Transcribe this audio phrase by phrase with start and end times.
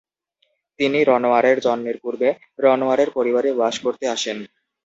[0.79, 2.29] তিনি রনোয়ারের জন্মের পূর্বে
[2.63, 4.37] রনোয়ারের পরিবারে বাস করতে আসেন।